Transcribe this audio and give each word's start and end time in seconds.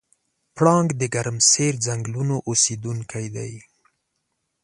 پړانګ 0.55 0.87
د 1.01 1.03
ګرمسیر 1.15 1.73
ځنګلونو 1.85 2.35
اوسېدونکی 2.49 3.25
دی. 3.35 3.53